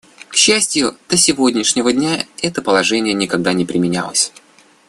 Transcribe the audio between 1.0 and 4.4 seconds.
до сегодняшнего дня это положение никогда не применялось.